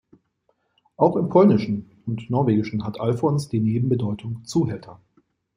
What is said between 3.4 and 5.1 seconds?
die Nebenbedeutung "Zuhälter".